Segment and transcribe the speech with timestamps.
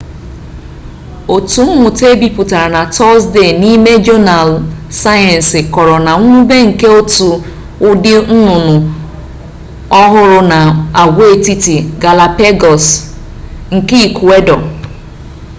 [1.35, 4.55] otu mmụta e bipụtara na tọzdee n'ime jọnaalụ
[5.01, 7.27] sayensi kọrọ na mwube nke otu
[7.87, 8.75] ụdị nnụnụ
[10.01, 10.59] ọhụrụ na
[11.01, 12.85] agwaetiti galapagos
[13.75, 14.55] nke ikuedọ